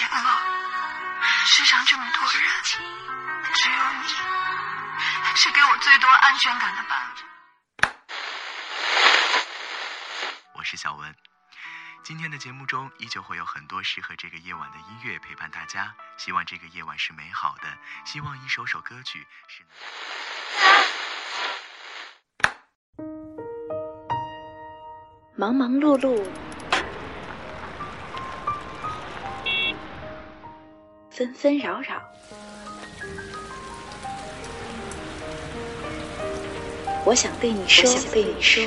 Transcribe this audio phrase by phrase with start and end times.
[0.00, 0.30] 险了，
[1.44, 2.40] 世上这么多人，
[3.52, 4.08] 只有你
[5.36, 7.88] 是给我最多安全感的伴侣。
[10.54, 11.14] 我是小文，
[12.02, 15.94] 今天的节目中依旧会有很多适合这个夜晚的音乐陪伴大家。
[16.16, 17.68] 希望这个夜晚是美好的，
[18.06, 19.66] 希望一首首歌曲是。
[25.36, 26.26] 忙忙碌碌，
[31.20, 32.00] 纷纷扰扰，
[37.04, 38.64] 我想对你说想，对你说，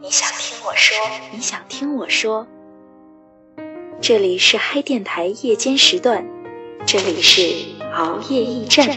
[0.00, 0.96] 你想听我说，
[1.30, 2.48] 你想听我说。
[4.00, 6.26] 这里是嗨电台夜间时段，
[6.84, 7.40] 这里是
[7.94, 8.88] 熬夜驿站。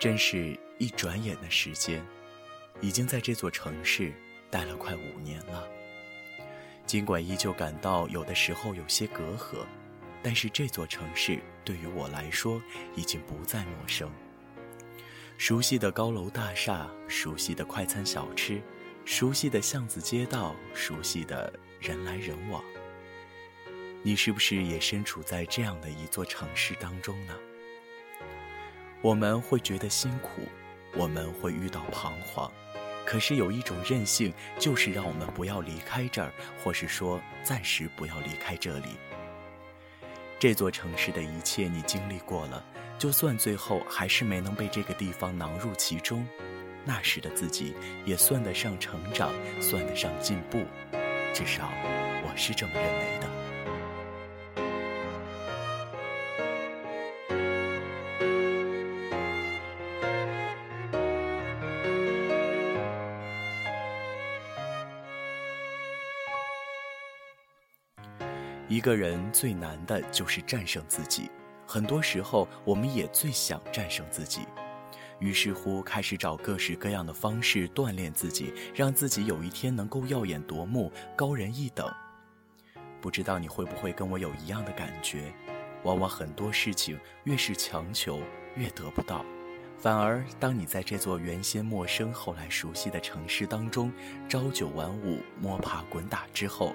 [0.00, 2.02] 真是一转眼的时间，
[2.80, 4.14] 已经在这座城市
[4.50, 5.68] 待了快五年了。
[6.86, 9.66] 尽管依旧感到有的时候有些隔阂，
[10.22, 12.62] 但是这座城市对于我来说
[12.96, 14.10] 已经不再陌生。
[15.36, 18.62] 熟悉的高楼大厦，熟悉的快餐小吃，
[19.04, 22.64] 熟悉的巷子街道，熟悉的人来人往。
[24.02, 27.34] 你是不是也身处在这样的一座城市当中呢？
[29.02, 30.42] 我们会觉得辛苦，
[30.94, 32.50] 我们会遇到彷徨，
[33.06, 36.30] 可是有一种韧性，就是让我们不要离开这儿，
[36.62, 38.98] 或是说暂时不要离开这里。
[40.38, 42.62] 这座城市的一切你经历过了，
[42.98, 46.26] 就算最后还是没能被这个地方囊入其中，
[46.84, 47.74] 那时的自己
[48.04, 50.62] 也算得上成长，算得上进步，
[51.32, 51.70] 至少
[52.22, 53.49] 我是这么认为的。
[68.70, 71.28] 一个人最难的就是战胜自己，
[71.66, 74.42] 很多时候我们也最想战胜自己，
[75.18, 81.92] 于是乎开始找各式各样的方式锻炼自己，让自己有一天能够耀眼夺目、高人一等。
[83.00, 85.34] 不知道你会不会跟我有一样的感觉？
[85.82, 88.20] 往往很多事情越是强求，
[88.54, 89.26] 越得不到，
[89.78, 93.92] 反而当你在这座原先陌生、后来熟悉的城市当中，
[94.28, 96.72] 朝九晚五、摸爬滚打之后。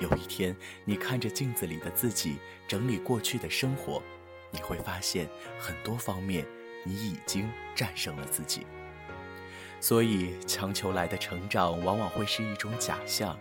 [0.00, 4.02] 有一天，你看着镜子里的自己，整理过去的生活，
[4.50, 5.28] 你会发现
[5.58, 6.44] 很多方面
[6.84, 8.66] 你已经战胜了自己。
[9.78, 13.38] 所以，强求来的成长往往会是一种假象，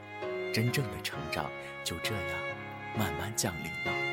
[0.54, 1.50] 真正的成长
[1.84, 2.40] 就这样
[2.98, 4.09] 慢慢降临了。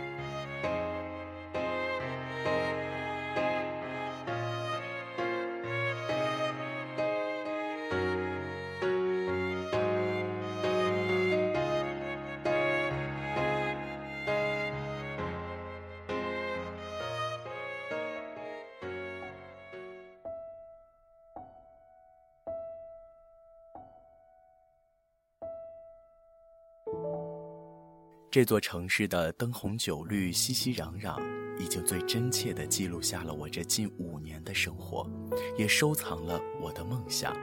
[28.36, 31.18] 这座城市的灯红酒绿、熙熙攘攘，
[31.58, 35.10] 已经最真切地记录下了我这近五年的生活，
[35.56, 37.34] 也收藏了我的梦想。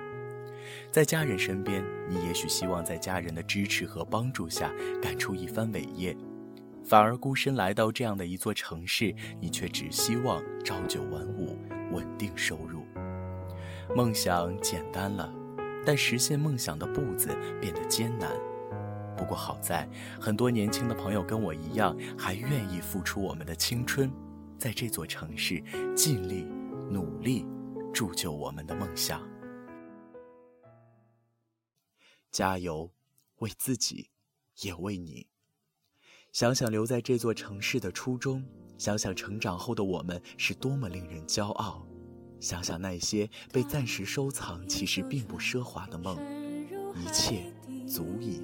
[0.92, 4.72] 在家人身边，你也许希望在家人的支持和帮助下
[5.02, 6.16] 干出一番伟业，
[6.86, 11.58] 反而孤身来到这样的一座城市，你却只希望朝九晚五、
[11.92, 12.84] 稳定收入。
[13.96, 15.34] 梦想简单了，
[15.84, 18.30] 但实现梦想的步子变得艰难。
[19.24, 19.88] 不过好在，
[20.20, 24.12] 很多年轻的朋友跟我一样，还愿意付出我们的青春，
[24.60, 25.64] 在这座城市
[25.96, 26.44] 尽力
[26.92, 27.46] 努力，
[27.94, 29.26] 铸就我们的梦想。
[32.32, 32.92] 加油，
[33.38, 34.10] 为自己，
[34.58, 35.28] 也为你。
[36.34, 38.44] 想想留在这座城市的初衷，
[38.78, 41.88] 想想成长后的我们是多么令人骄傲，
[42.42, 46.18] 想想那些被暂时收藏，其实并不奢华的梦，
[46.98, 47.46] 一切
[47.88, 48.44] 足以。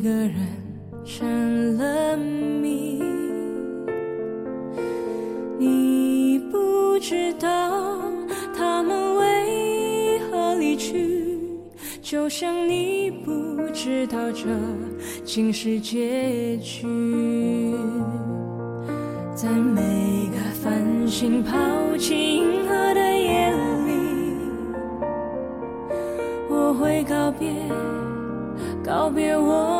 [0.00, 0.34] 一个人
[1.04, 3.02] 成了谜，
[5.58, 8.00] 你不知道
[8.56, 11.38] 他们为何离去，
[12.00, 14.46] 就像你不知道这
[15.22, 16.86] 竟是结局。
[19.34, 19.82] 在每
[20.30, 21.58] 个繁星抛
[21.98, 23.50] 弃银河的夜
[23.84, 24.34] 里，
[26.48, 27.52] 我会告别，
[28.82, 29.79] 告别我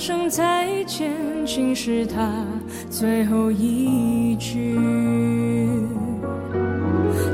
[0.00, 1.12] 声再见
[1.44, 2.32] 竟是他
[2.88, 4.78] 最后一句。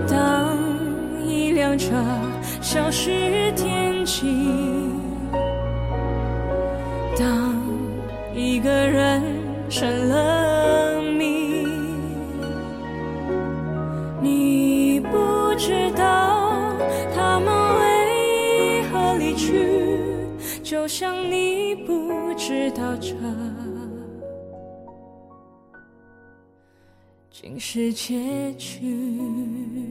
[0.09, 0.57] 当
[1.25, 1.95] 一辆车
[2.61, 4.27] 消失天际，
[7.17, 7.55] 当
[8.35, 9.23] 一个人
[9.69, 11.65] 成了谜，
[14.21, 16.26] 你不知道
[20.87, 23.13] 就像你不知道这
[27.29, 29.86] 竟是结局。